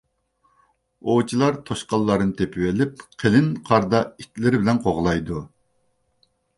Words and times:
ئوۋچىلار 1.11 1.59
توشقانلارنى 1.67 2.35
تېپىۋېلىپ 2.41 3.05
قېلىن 3.25 3.55
قاردا 3.71 4.03
ئىتلىرى 4.11 4.67
بىلەن 4.67 4.85
قوغلايدۇ. 4.89 5.49